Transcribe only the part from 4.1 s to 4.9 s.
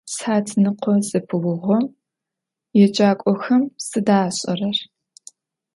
aş'erer?